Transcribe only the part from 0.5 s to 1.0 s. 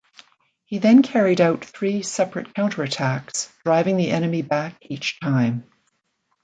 He